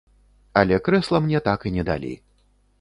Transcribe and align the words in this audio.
Але 0.61 0.79
крэсла 0.87 1.21
мне 1.27 1.43
так 1.51 1.59
і 1.71 1.75
не 1.79 1.87
далі. 1.93 2.13